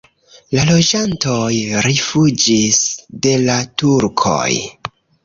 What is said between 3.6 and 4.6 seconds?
turkoj.